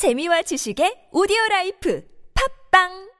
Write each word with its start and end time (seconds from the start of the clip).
재미와 0.00 0.40
지식의 0.40 1.08
오디오 1.12 1.36
라이프 1.50 2.02
팟빵 2.72 3.10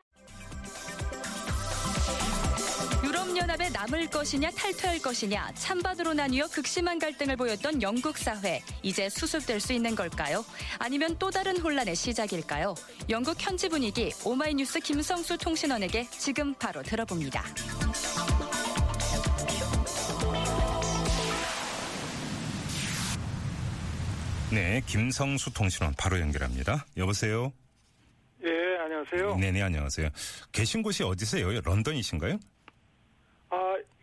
유럽연합에 3.04 3.68
남을 3.68 4.08
것이냐 4.08 4.50
탈퇴할 4.52 4.98
것이냐 5.00 5.52
찬반으로 5.56 6.14
나뉘어 6.14 6.46
극심한 6.46 6.98
갈등을 6.98 7.36
보였던 7.36 7.82
영국 7.82 8.16
사회 8.16 8.62
이제 8.82 9.10
수습될 9.10 9.60
수 9.60 9.74
있는 9.74 9.94
걸까요? 9.94 10.42
아니면 10.78 11.16
또 11.18 11.30
다른 11.30 11.58
혼란의 11.58 11.94
시작일까요? 11.94 12.74
영국 13.10 13.36
현지 13.38 13.68
분위기 13.68 14.10
오마이뉴스 14.24 14.80
김성수 14.80 15.36
통신원에게 15.36 16.08
지금 16.08 16.54
바로 16.54 16.82
들어봅니다. 16.82 17.44
네, 24.52 24.80
김성수 24.86 25.52
통신원 25.54 25.94
바로 25.98 26.18
연결합니다. 26.18 26.84
여보세요? 26.96 27.52
예, 28.44 28.50
안녕하세요. 28.80 29.36
네 29.36 29.52
네, 29.52 29.62
안녕하세요. 29.62 30.08
계신 30.50 30.82
곳이 30.82 31.04
어디세요? 31.04 31.48
런던이신가요? 31.60 32.38
아, 33.50 33.56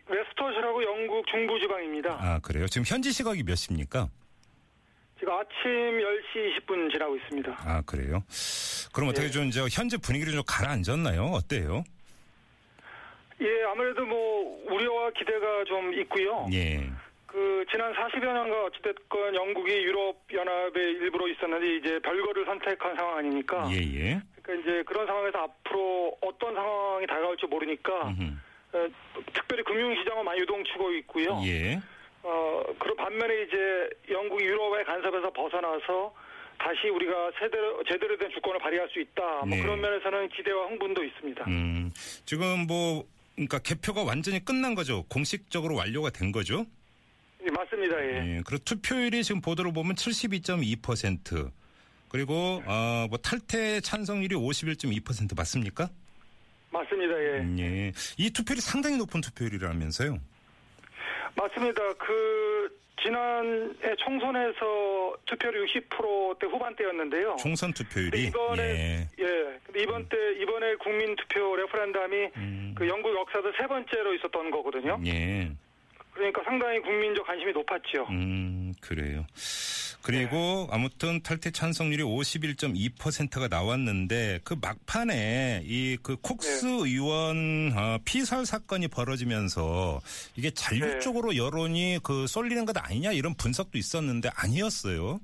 웨스터시라고 0.08 0.82
영국 0.84 1.26
중부 1.26 1.58
지방입니다. 1.60 2.16
아, 2.18 2.38
그래요? 2.40 2.66
지금 2.66 2.84
현지 2.86 3.12
시각이 3.12 3.42
몇 3.42 3.56
시입니까? 3.56 4.08
지금 5.18 5.32
아침 5.34 5.98
10시 5.98 6.64
20분 6.66 6.92
지나고 6.92 7.16
있습니다. 7.16 7.56
아, 7.58 7.82
그래요? 7.82 8.22
그럼 8.94 9.10
어떻게 9.10 9.26
예. 9.26 9.30
좀, 9.30 9.50
저, 9.50 9.66
현재 9.70 9.96
분위기를 9.98 10.32
좀 10.32 10.42
가라앉았나요? 10.46 11.24
어때요? 11.24 11.84
예, 13.40 13.46
아무래도 13.70 14.06
뭐, 14.06 14.64
우려와 14.72 15.10
기대가 15.10 15.64
좀 15.66 15.92
있고요. 16.00 16.48
예. 16.52 16.88
그, 17.28 17.64
지난 17.70 17.92
40여 17.92 18.24
년간 18.24 18.64
어찌됐건 18.64 19.34
영국이 19.34 19.70
유럽 19.70 20.16
연합의 20.32 20.92
일부로 20.94 21.28
있었는데 21.28 21.76
이제 21.76 21.98
별거를 22.00 22.44
선택한 22.46 22.96
상황 22.96 23.18
아닙니까? 23.18 23.68
예, 23.70 23.76
예. 23.76 24.20
그러니까 24.42 24.54
이제 24.54 24.82
그런 24.84 25.06
상황에서 25.06 25.38
앞으로 25.38 26.16
어떤 26.22 26.54
상황이 26.54 27.06
다가올지 27.06 27.46
모르니까. 27.46 28.14
어, 28.72 28.86
특별히 29.32 29.62
금융시장은 29.62 30.24
많이 30.24 30.40
유동치고 30.40 30.92
있고요. 30.92 31.40
예. 31.44 31.80
어, 32.22 32.62
그리고 32.78 32.96
반면에 32.96 33.42
이제 33.42 33.90
영국이 34.10 34.44
유럽의 34.44 34.84
간섭에서 34.84 35.30
벗어나서 35.30 36.14
다시 36.58 36.88
우리가 36.88 37.30
제대로, 37.38 37.82
제대로 37.84 38.16
된 38.18 38.30
주권을 38.30 38.58
발휘할 38.58 38.88
수 38.88 39.00
있다. 39.00 39.22
뭐 39.22 39.46
네. 39.46 39.62
그런 39.62 39.80
면에서는 39.80 40.28
기대와 40.30 40.66
흥분도 40.66 41.04
있습니다. 41.04 41.44
음, 41.46 41.90
지금 42.24 42.66
뭐, 42.66 43.04
그러니까 43.36 43.58
개표가 43.60 44.02
완전히 44.02 44.44
끝난 44.44 44.74
거죠? 44.74 45.04
공식적으로 45.08 45.76
완료가 45.76 46.10
된 46.10 46.32
거죠? 46.32 46.66
예, 47.48 47.50
맞습니다. 47.50 48.04
예. 48.04 48.36
예. 48.36 48.42
그리고 48.44 48.62
투표율이 48.64 49.24
지금 49.24 49.40
보도를 49.40 49.72
보면 49.72 49.94
72.2%. 49.94 51.50
그리고, 52.08 52.62
어, 52.66 53.06
뭐, 53.08 53.18
탈퇴 53.18 53.80
찬성률이 53.80 54.34
51.2% 54.36 55.36
맞습니까? 55.36 55.88
맞습니다. 56.70 57.14
예. 57.22 57.38
음, 57.40 57.56
예. 57.58 57.92
이 58.18 58.30
투표율이 58.30 58.60
상당히 58.60 58.96
높은 58.96 59.20
투표율이라면서요? 59.20 60.18
맞습니다. 61.34 61.80
그, 61.94 62.78
지난해 63.02 63.94
총선에서 63.98 65.16
투표율 65.26 65.66
60%대 65.66 66.46
후반대였는데요. 66.46 67.36
총선 67.38 67.72
투표율이. 67.72 68.24
이번에 68.24 68.62
예. 68.62 69.08
예. 69.24 69.60
근데 69.64 69.82
이번 69.82 70.08
때 70.08 70.16
이번에 70.40 70.74
국민 70.76 71.14
투표 71.14 71.54
referendum이 71.56 72.16
음. 72.36 72.74
그 72.76 72.88
영국 72.88 73.14
역사에서 73.14 73.52
세 73.56 73.66
번째로 73.68 74.14
있었던 74.14 74.50
거거든요. 74.50 75.00
예. 75.06 75.52
그러니까 76.18 76.42
상당히 76.44 76.80
국민적 76.80 77.26
관심이 77.26 77.52
높았죠. 77.52 78.06
음, 78.10 78.74
그래요. 78.80 79.24
그리고 80.02 80.68
아무튼 80.70 81.22
탈퇴 81.22 81.50
찬성률이 81.50 82.02
51.2%가 82.02 83.48
나왔는데 83.48 84.40
그 84.44 84.56
막판에 84.60 85.62
이 85.64 85.98
그 86.02 86.16
콕스 86.16 86.64
네. 86.64 86.72
의원 86.72 87.72
어, 87.76 87.98
피살 88.04 88.46
사건이 88.46 88.88
벌어지면서 88.88 90.00
이게 90.36 90.50
잔류 90.50 90.86
네. 90.86 90.98
쪽으로 91.00 91.36
여론이 91.36 92.00
그 92.02 92.26
쏠리는 92.26 92.64
것 92.64 92.76
아니냐 92.78 93.12
이런 93.12 93.34
분석도 93.34 93.78
있었는데 93.78 94.30
아니었어요. 94.34 95.20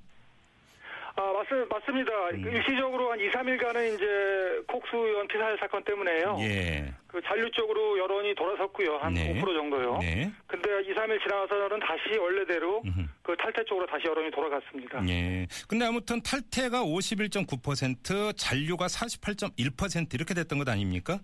아, 1.17 1.23
맞, 1.33 1.47
맞습니다. 1.71 2.13
음. 2.31 2.43
그 2.43 2.51
일시적으로 2.51 3.13
한 3.13 3.21
2, 3.21 3.31
3일간은 3.31 3.95
이제 3.95 4.63
콕스 4.67 4.91
의원 4.95 5.29
피살 5.29 5.57
사건 5.61 5.83
때문에요. 5.85 6.37
예. 6.41 6.93
그 7.07 7.21
잔류 7.23 7.49
쪽으로 7.53 7.97
여론이 7.99 8.35
돌아섰고요. 8.35 8.97
한 8.97 9.15
네. 9.15 9.33
5% 9.41 9.45
정도요. 9.55 9.99
네. 9.99 10.33
근데 10.49 10.69
2, 10.83 10.95
3일 10.95 11.23
지나서는 11.23 11.79
다시 11.81 12.19
원래대로 12.19 12.83
음흠. 12.85 13.01
그 13.23 13.37
탈퇴 13.37 13.65
쪽으로 13.65 13.87
다시 13.87 14.07
여론이 14.09 14.33
돌아갔습니다. 14.33 15.09
예. 15.09 15.47
근데 15.69 15.85
아무튼 15.85 16.21
탈퇴가 16.21 16.83
51.9%, 16.83 18.37
잔류가 18.37 18.87
48.1% 18.87 20.15
이렇게 20.15 20.35
됐던 20.35 20.59
것 20.59 20.69
아닙니까? 20.69 21.21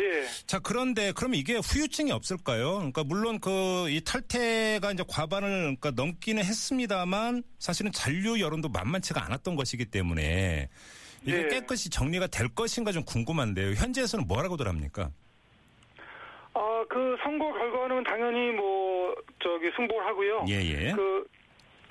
예. 0.00 0.24
자, 0.46 0.58
그런데 0.58 1.12
그럼 1.12 1.34
이게 1.34 1.54
후유증이 1.56 2.10
없을까요? 2.12 2.76
그러니까 2.76 3.04
물론 3.04 3.38
그 3.40 3.50
이 3.90 4.00
탈퇴가 4.04 4.92
이제 4.92 5.02
과반을 5.08 5.76
그러니까 5.80 5.90
넘기는 5.90 6.42
했습니다만 6.42 7.42
사실은 7.58 7.90
잔류 7.92 8.40
여론도 8.40 8.68
만만치가 8.68 9.24
않았던 9.24 9.56
것이기 9.56 9.86
때문에 9.86 10.68
이게 11.22 11.42
네. 11.42 11.48
깨끗이 11.48 11.90
정리가 11.90 12.28
될 12.28 12.48
것인가 12.48 12.92
좀 12.92 13.04
궁금한데요. 13.04 13.72
현지에서는 13.74 14.26
뭐라고들 14.26 14.68
합니까? 14.68 15.10
아, 16.54 16.84
그 16.88 17.16
선거 17.22 17.52
결과는 17.52 18.04
당연히 18.04 18.50
뭐 18.52 19.14
저기 19.42 19.70
승복을 19.76 20.04
하고요. 20.06 20.44
예, 20.48 20.54
예. 20.62 20.92
그 20.92 21.26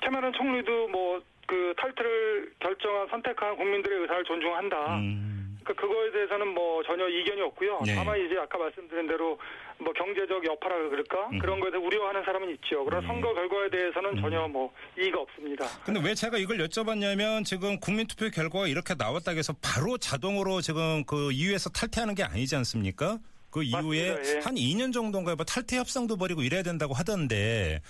캐머런 0.00 0.32
총리도 0.32 0.88
뭐 0.88 1.20
그 1.50 1.74
탈퇴를 1.76 2.52
결정한 2.60 3.08
선택한 3.08 3.56
국민들의 3.56 4.02
의사를 4.02 4.22
존중한다. 4.22 4.98
음, 4.98 5.39
그러니까 5.62 5.74
그거에 5.74 6.10
대해서는 6.10 6.48
뭐 6.48 6.82
전혀 6.82 7.08
이견이 7.08 7.40
없고요. 7.42 7.80
네. 7.86 7.94
다만 7.94 8.18
이제 8.24 8.36
아까 8.38 8.58
말씀드린 8.58 9.06
대로 9.06 9.38
뭐 9.78 9.92
경제적 9.92 10.44
여파라 10.44 10.88
그럴까 10.88 11.28
음. 11.32 11.38
그런 11.38 11.60
거에 11.60 11.70
대해 11.70 11.82
우려하는 11.82 12.24
사람은 12.24 12.50
있죠. 12.54 12.84
그러나 12.84 13.00
네. 13.00 13.06
선거 13.06 13.34
결과에 13.34 13.70
대해서는 13.70 14.20
전혀 14.20 14.46
뭐 14.48 14.72
이의가 14.98 15.20
없습니다. 15.20 15.66
근데 15.84 16.00
왜 16.02 16.14
제가 16.14 16.38
이걸 16.38 16.58
여쭤봤냐면 16.58 17.44
지금 17.44 17.78
국민투표 17.78 18.30
결과가 18.30 18.66
이렇게 18.66 18.94
나왔다고 18.94 19.38
해서 19.38 19.54
바로 19.62 19.98
자동으로 19.98 20.60
지금 20.60 21.04
그 21.04 21.32
이후에서 21.32 21.70
탈퇴하는 21.70 22.14
게 22.14 22.22
아니지 22.22 22.56
않습니까? 22.56 23.18
그 23.50 23.62
이후에 23.62 24.10
맞습니다. 24.10 24.36
예. 24.36 24.40
한 24.44 24.54
2년 24.54 24.92
정도인가 24.92 25.34
뭐 25.34 25.44
탈퇴 25.44 25.76
협상도 25.76 26.16
벌이고 26.16 26.42
이래야 26.42 26.62
된다고 26.62 26.94
하던데 26.94 27.82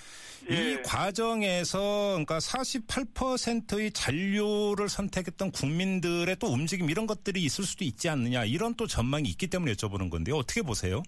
이 0.48 0.54
예. 0.54 0.82
과정에서 0.82 2.12
그러니까 2.12 2.38
48%의 2.38 3.92
잔류를 3.92 4.88
선택했던 4.88 5.52
국민들의 5.52 6.36
또 6.36 6.48
움직임 6.48 6.88
이런 6.90 7.06
것들이 7.06 7.42
있을 7.42 7.64
수도 7.64 7.84
있지 7.84 8.08
않느냐 8.08 8.44
이런 8.44 8.74
또 8.74 8.86
전망이 8.86 9.28
있기 9.28 9.48
때문에 9.48 9.72
여쭤보는 9.72 10.10
건데요. 10.10 10.36
어떻게 10.36 10.62
보세요? 10.62 11.02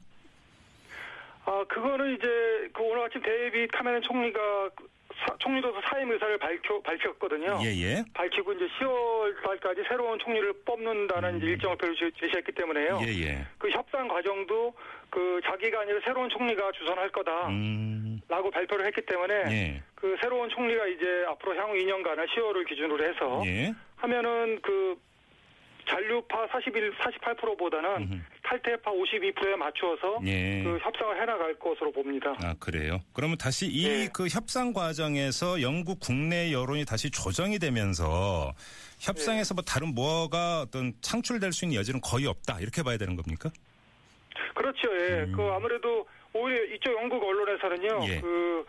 아 1.44 1.64
그거는 1.68 2.14
이제 2.14 2.26
그 2.72 2.82
오늘 2.82 3.04
아침 3.04 3.20
데이빗 3.22 3.72
카메론 3.72 4.02
총리가 4.02 4.38
사- 5.26 5.36
총리로서 5.38 5.80
사임 5.88 6.10
의사를 6.10 6.36
밝혀 6.38 6.80
밝혔거든요. 6.80 7.58
예, 7.62 7.66
예. 7.82 8.04
밝히고 8.14 8.52
이제 8.54 8.66
10월 8.78 9.42
달까지 9.42 9.82
새로운 9.88 10.18
총리를 10.18 10.52
뽑는다는 10.64 11.38
이제 11.38 11.46
일정을 11.46 11.76
표- 11.76 11.94
제시했기 11.94 12.52
때문에요. 12.52 12.98
음. 12.98 13.04
예, 13.06 13.22
예. 13.26 13.46
그 13.58 13.70
협상 13.70 14.08
과정도 14.08 14.74
그 15.10 15.40
자기가 15.44 15.80
아니라 15.80 16.00
새로운 16.04 16.28
총리가 16.30 16.72
주선할 16.72 17.10
거다. 17.10 17.48
음. 17.48 18.20
라고 18.28 18.50
발표를 18.50 18.86
했기 18.86 19.02
때문에 19.02 19.34
예. 19.50 19.82
그 19.94 20.16
새로운 20.22 20.48
총리가 20.48 20.86
이제 20.86 21.24
앞으로 21.28 21.54
향후 21.56 21.74
2년간을 21.74 22.26
10월을 22.28 22.66
기준으로 22.66 23.04
해서 23.04 23.42
예. 23.46 23.72
하면은 23.96 24.58
그 24.62 24.96
잔류파 25.86 26.48
41, 26.52 26.92
48%보다는 26.96 27.90
음흠. 27.96 28.20
탈퇴파 28.42 28.90
52%에 28.90 29.56
맞추어서 29.56 30.20
예. 30.24 30.62
그 30.62 30.78
협상을 30.80 31.20
해나갈 31.20 31.54
것으로 31.54 31.90
봅니다. 31.92 32.34
아, 32.42 32.54
그래요? 32.58 33.00
그러면 33.12 33.36
다시 33.38 33.66
이 33.66 33.86
예. 33.86 34.08
그 34.12 34.26
협상 34.28 34.72
과정에서 34.72 35.62
영국 35.62 36.00
국내 36.00 36.52
여론이 36.52 36.84
다시 36.84 37.10
조정이 37.10 37.58
되면서 37.58 38.52
협상에서 39.00 39.54
뭐 39.54 39.62
다른 39.62 39.94
뭐가 39.94 40.62
어떤 40.62 40.92
창출될 41.00 41.52
수 41.52 41.64
있는 41.64 41.78
여지는 41.78 42.00
거의 42.00 42.26
없다. 42.26 42.60
이렇게 42.60 42.82
봐야 42.82 42.96
되는 42.96 43.16
겁니까? 43.16 43.50
그렇죠. 44.54 44.88
예. 44.94 45.26
그 45.34 45.42
아무래도 45.42 46.06
오히려 46.32 46.64
이쪽 46.74 46.94
영국 46.94 47.22
언론에서는요. 47.22 48.04
음. 48.04 48.08
예. 48.08 48.20
그 48.20 48.64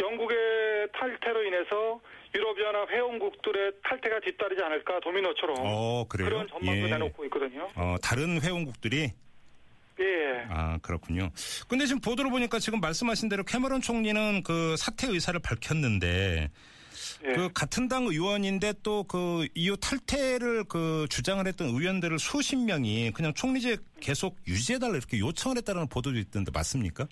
영국의 0.00 0.88
탈퇴로 0.92 1.42
인해서 1.44 2.00
유럽연합 2.34 2.90
회원국들의 2.90 3.72
탈퇴가 3.84 4.20
뒤따르지 4.20 4.60
않을까 4.62 5.00
도미노처럼 5.00 5.56
어, 5.60 6.04
그래요? 6.08 6.28
그런 6.28 6.48
전망도 6.48 6.86
예. 6.86 6.90
내놓고 6.90 7.24
있거든요. 7.26 7.70
어, 7.76 7.96
다른 8.02 8.40
회원국들이 8.40 9.12
예. 10.00 10.46
아, 10.50 10.78
그렇군요. 10.82 11.30
근데 11.68 11.86
지금 11.86 12.00
보도를 12.00 12.30
보니까 12.30 12.58
지금 12.58 12.80
말씀하신 12.80 13.28
대로 13.28 13.44
캐머런 13.44 13.80
총리는 13.80 14.42
그 14.42 14.74
사퇴 14.76 15.06
의사를 15.08 15.38
밝혔는데 15.38 16.50
예. 17.26 17.32
그 17.32 17.52
같은 17.52 17.86
당 17.88 18.04
의원인데 18.06 18.74
또 18.82 19.04
그 19.04 19.46
이후 19.54 19.76
탈퇴를 19.76 20.64
그 20.64 21.06
주장을 21.10 21.46
했던 21.46 21.68
의원들을 21.68 22.18
수십 22.18 22.56
명이 22.56 23.12
그냥 23.12 23.32
총리제 23.34 23.76
계속 24.00 24.36
유지해달라 24.48 24.96
이렇게 24.96 25.20
요청을 25.20 25.58
했다는 25.58 25.88
보도도 25.88 26.18
있던데 26.18 26.50
맞습니까? 26.52 27.06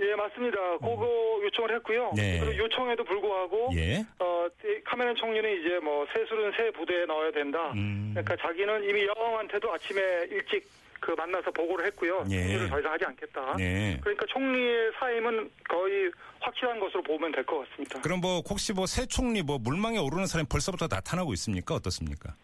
예, 0.00 0.14
맞습니다. 0.16 0.58
그거 0.78 1.40
요청을 1.44 1.74
했고요. 1.76 2.12
네. 2.16 2.40
그리고 2.40 2.64
요청에도 2.64 3.04
불구하고 3.04 3.70
예. 3.76 4.04
어, 4.18 4.46
이 4.64 4.80
카메론 4.84 5.14
총리는 5.14 5.60
이제 5.60 5.78
뭐 5.78 6.04
세술은 6.12 6.52
새 6.56 6.70
부대에 6.72 7.04
넣어야 7.06 7.30
된다. 7.30 7.70
음. 7.72 8.10
그러니까 8.12 8.36
자기는 8.36 8.82
이미 8.84 9.06
여왕한테도 9.06 9.72
아침에 9.72 10.00
일찍 10.30 10.64
그 11.00 11.12
만나서 11.12 11.50
보고를 11.52 11.86
했고요. 11.86 12.24
예. 12.30 12.40
총리를 12.42 12.68
더 12.70 12.80
이상 12.80 12.92
하지 12.92 13.04
않겠다. 13.04 13.56
네. 13.56 13.98
그러니까 14.00 14.26
총리의 14.26 14.92
사임은 14.98 15.50
거의 15.68 16.10
확실한 16.40 16.80
것으로 16.80 17.02
보면 17.02 17.30
될 17.30 17.44
것 17.44 17.58
같습니다. 17.68 18.00
그럼 18.00 18.20
뭐 18.20 18.40
혹시 18.48 18.72
뭐 18.72 18.86
새 18.86 19.06
총리 19.06 19.42
뭐 19.42 19.58
물망에 19.58 19.98
오르는 19.98 20.26
사람이 20.26 20.48
벌써부터 20.50 20.88
나타나고 20.90 21.32
있습니까? 21.34 21.74
어떻습니까? 21.74 22.34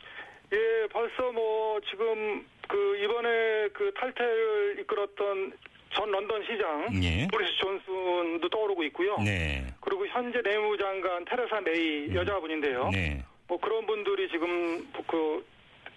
예, 0.52 0.86
벌써 0.92 1.32
뭐 1.32 1.80
지금 1.90 2.44
그 2.68 2.96
이번에 2.98 3.68
그 3.72 3.92
탈퇴를 3.94 4.76
이끌었던 4.80 5.52
전 5.92 6.10
런던 6.10 6.42
시장 6.44 7.02
예. 7.02 7.26
보리스 7.28 7.52
존슨도 7.58 8.48
떠오르고 8.48 8.84
있고요. 8.84 9.16
네. 9.18 9.66
그리고 9.80 10.06
현재 10.06 10.40
내무장관 10.42 11.24
테레사 11.24 11.60
메이 11.60 12.14
여자분인데요. 12.14 12.90
네. 12.90 13.24
뭐 13.48 13.58
그런 13.58 13.84
분들이 13.86 14.28
지금 14.30 14.86
그 15.08 15.44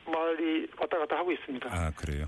말이 0.06 0.68
왔다 0.78 0.98
갔다 0.98 1.18
하고 1.18 1.32
있습니다. 1.32 1.70
아, 1.72 1.92
그래요. 1.96 2.26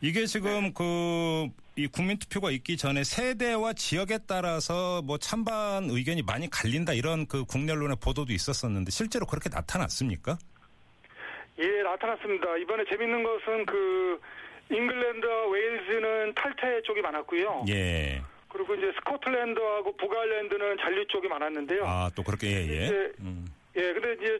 이게 0.00 0.24
지금 0.26 0.72
그, 0.72 1.48
이 1.76 1.86
국민투표가 1.88 2.50
있기 2.52 2.76
전에 2.76 3.04
세대와 3.04 3.72
지역에 3.74 4.18
따라서 4.26 5.02
뭐 5.02 5.18
찬반 5.18 5.90
의견이 5.90 6.22
많이 6.22 6.48
갈린다 6.48 6.92
이런 6.92 7.26
그 7.26 7.44
국내 7.44 7.72
언론의 7.72 7.96
보도도 8.02 8.32
있었었는데 8.32 8.90
실제로 8.90 9.26
그렇게 9.26 9.48
나타났습니까? 9.48 10.38
예, 11.60 11.82
나타났습니다. 11.82 12.56
이번에 12.58 12.84
재밌는 12.88 13.22
것은 13.22 13.66
그 13.66 14.20
잉글랜드와 14.70 15.46
웨일즈는 15.48 16.34
탈퇴 16.34 16.82
쪽이 16.82 17.00
많았고요. 17.00 17.64
예. 17.68 18.20
그리고 18.48 18.74
이제 18.74 18.92
스코틀랜드하고 18.98 19.96
북아일랜드는 19.96 20.78
잔류 20.78 21.06
쪽이 21.06 21.28
많았는데요. 21.28 21.84
아, 21.86 22.10
또 22.14 22.22
그렇게, 22.22 22.46
예, 22.48 22.52
예. 22.52 22.86
이제 22.86 23.12
음. 23.20 23.46
예, 23.76 23.92
근데 23.92 24.14
이제 24.14 24.38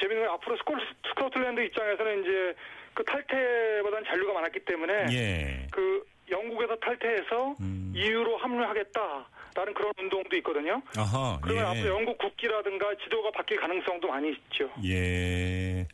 재밌는 0.00 0.26
건 0.26 0.34
앞으로 0.34 0.56
스코, 0.56 0.74
스코틀랜드 1.08 1.60
입장에서는 1.60 2.22
이제 2.22 2.54
그 2.94 3.04
탈퇴보다는 3.04 4.04
잔류가 4.06 4.32
많았기 4.34 4.60
때문에 4.60 5.06
예. 5.12 5.66
그 5.70 6.04
영국에서 6.30 6.76
탈퇴해서 6.76 7.54
음. 7.60 7.92
EU로 7.94 8.36
합류하겠다라는 8.38 9.74
그런 9.74 9.92
운동도 9.98 10.36
있거든요. 10.36 10.82
아하, 10.96 11.38
그러면 11.42 11.64
예. 11.64 11.80
앞으로 11.80 11.94
영국 11.94 12.18
국기라든가 12.18 12.94
지도가 13.04 13.30
바뀔 13.30 13.60
가능성도 13.60 14.08
많이 14.08 14.30
있죠. 14.30 14.70
예. 14.84 15.86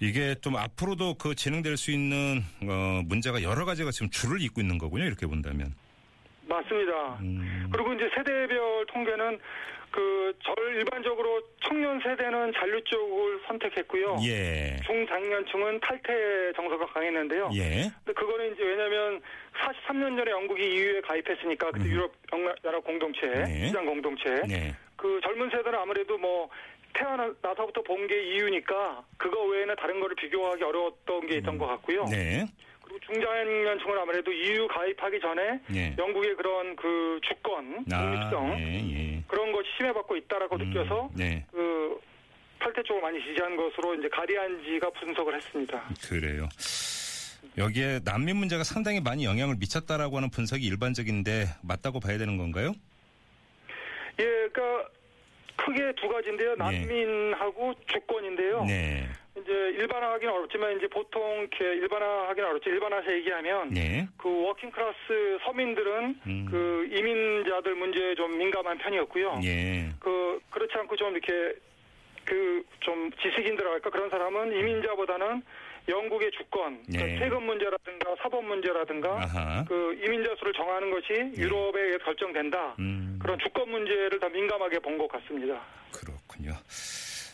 이게 0.00 0.34
좀 0.40 0.56
앞으로도 0.56 1.14
그 1.14 1.34
진행될 1.34 1.76
수 1.76 1.90
있는 1.90 2.42
어, 2.62 3.02
문제가 3.04 3.42
여러 3.42 3.64
가지가 3.64 3.90
지금 3.90 4.08
줄을 4.10 4.40
잇고 4.40 4.60
있는 4.60 4.78
거군요. 4.78 5.04
이렇게 5.04 5.26
본다면. 5.26 5.74
맞습니다. 6.48 7.18
음. 7.20 7.68
그리고 7.72 7.92
이제 7.92 8.08
세대별 8.16 8.86
통계는 8.86 9.38
그 9.92 10.20
절 10.44 10.76
일반적으로 10.76 11.42
청년 11.62 12.00
세대는 12.00 12.52
잔류 12.54 12.82
쪽을 12.84 13.40
선택했고요. 13.48 14.18
예. 14.24 14.76
중장년층은 14.86 15.80
탈퇴 15.80 16.52
정서가 16.56 16.86
강했는데요. 16.86 17.50
예. 17.54 17.90
근데 18.04 18.12
그거는 18.18 18.54
이제 18.54 18.62
왜냐하면 18.62 19.20
43년 19.60 20.16
전에 20.16 20.30
영국이 20.30 20.62
EU에 20.62 21.00
가입했으니까 21.02 21.72
그때 21.72 21.84
유럽 21.88 22.12
연합 22.64 22.84
공동체, 22.84 23.26
네. 23.26 23.66
시장 23.66 23.84
공동체. 23.84 24.24
네. 24.48 24.74
그 24.96 25.20
젊은 25.22 25.50
세대는 25.50 25.78
아무래도 25.78 26.16
뭐 26.16 26.48
태어나서부터 26.94 27.82
본게 27.82 28.34
EU니까 28.34 29.04
그거 29.16 29.42
외에는 29.44 29.76
다른 29.76 30.00
거를 30.00 30.16
비교하기 30.16 30.62
어려웠던 30.62 31.26
게 31.26 31.38
있던 31.38 31.58
것 31.58 31.66
같고요. 31.66 32.04
네. 32.06 32.46
그리고 32.82 32.98
중장년층은 33.06 33.98
아무래도 33.98 34.32
EU 34.32 34.66
가입하기 34.68 35.20
전에 35.20 35.60
예. 35.74 35.94
영국의 35.96 36.34
그런 36.36 36.74
그 36.76 37.20
주권, 37.22 37.84
독립성 37.84 38.52
아, 38.52 38.58
예, 38.58 38.80
예. 38.90 39.22
그런 39.28 39.52
것이 39.52 39.68
침해받고 39.76 40.16
있다라고 40.16 40.56
음, 40.56 40.68
느껴서 40.68 41.10
네. 41.14 41.46
그 41.52 42.00
탈퇴 42.58 42.82
쪽을 42.82 43.00
많이 43.00 43.18
지지한 43.24 43.56
것으로 43.56 43.94
이제 43.94 44.08
가디안지가 44.08 44.90
분석을 44.90 45.36
했습니다. 45.36 45.88
그래요. 46.08 46.48
여기에 47.56 48.00
난민 48.04 48.36
문제가 48.36 48.64
상당히 48.64 49.00
많이 49.00 49.24
영향을 49.24 49.56
미쳤다라고 49.56 50.16
하는 50.16 50.30
분석이 50.30 50.64
일반적인데 50.64 51.46
맞다고 51.62 52.00
봐야 52.00 52.18
되는 52.18 52.36
건가요? 52.36 52.72
예, 54.18 54.24
그러니까 54.24 54.88
크게 55.56 55.92
두 55.96 56.08
가지인데요. 56.08 56.54
난민하고 56.56 57.74
주권인데요. 57.86 58.64
네. 58.64 59.06
이제 59.36 59.52
일반화하기는 59.52 60.32
어렵지만 60.34 60.76
이제 60.76 60.86
보통 60.88 61.40
이렇게 61.40 61.64
일반화하기는 61.64 62.48
어렵죠. 62.50 62.70
일반화해서 62.70 63.12
얘기하면 63.12 63.70
네. 63.70 64.06
그 64.18 64.28
working 64.46 64.70
class 64.70 65.38
서민들은 65.44 66.20
음. 66.26 66.46
그 66.50 66.88
이민자들 66.90 67.74
문제에 67.74 68.14
좀 68.16 68.36
민감한 68.36 68.76
편이었고요. 68.78 69.40
예. 69.44 69.88
그 70.00 70.40
그렇지 70.50 70.74
않고 70.76 70.96
좀 70.96 71.12
이렇게 71.12 71.54
그 72.24 72.62
좀 72.80 73.10
지식인들 73.22 73.66
할까 73.68 73.90
그런 73.90 74.10
사람은 74.10 74.52
이민자보다는 74.52 75.42
영국의 75.88 76.30
주권, 76.32 76.82
네. 76.86 76.98
그러니까 76.98 77.24
세금 77.24 77.42
문제라든가 77.46 78.14
사법 78.22 78.44
문제라든가 78.44 79.22
아하. 79.22 79.64
그 79.68 79.94
이민자 80.04 80.34
수를 80.38 80.52
정하는 80.52 80.90
것이 80.90 81.12
유럽에 81.40 81.80
의해 81.82 81.98
결정된다. 81.98 82.76
음. 82.78 83.18
그런 83.20 83.38
주권 83.38 83.70
문제를 83.70 84.18
더 84.20 84.28
민감하게 84.28 84.78
본 84.80 84.98
것 84.98 85.08
같습니다. 85.08 85.60
그렇군요. 85.92 86.52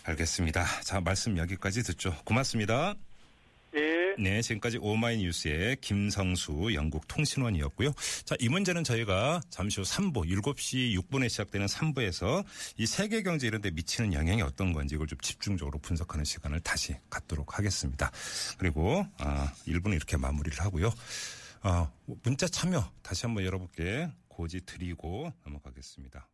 알겠습니다. 0.07 0.63
자, 0.85 1.01
말씀 1.01 1.37
여기까지 1.37 1.83
듣죠. 1.83 2.13
고맙습니다. 2.25 2.95
예. 3.77 4.15
네, 4.19 4.41
지금까지 4.41 4.79
오마이뉴스의 4.79 5.77
김성수 5.81 6.73
영국 6.75 7.07
통신원이었고요. 7.09 7.93
자, 8.25 8.35
이 8.41 8.49
문제는 8.49 8.85
저희가 8.85 9.43
잠시 9.51 9.81
후 9.81 9.87
3부, 9.87 10.27
7시 10.31 10.99
6분에 10.99 11.29
시작되는 11.29 11.67
3부에서 11.67 12.45
이 12.79 12.87
세계 12.87 13.23
경제 13.23 13.47
이런 13.47 13.61
데 13.61 13.71
미치는 13.71 14.15
영향이 14.15 14.41
어떤 14.43 14.73
건지 14.73 14.95
이걸 14.95 15.07
좀 15.07 15.19
집중적으로 15.21 15.79
분석하는 15.79 16.25
시간을 16.25 16.61
다시 16.61 16.97
갖도록 17.11 17.59
하겠습니다. 17.59 18.11
그리고 18.59 19.07
아, 19.19 19.53
1부는 19.67 19.95
이렇게 19.95 20.17
마무리를 20.17 20.59
하고요. 20.61 20.91
아, 21.61 21.91
문자 22.23 22.47
참여 22.49 22.91
다시 23.03 23.27
한번 23.27 23.45
여러분께 23.45 24.09
고지 24.29 24.61
드리고 24.65 25.33
넘어가겠습니다. 25.45 26.29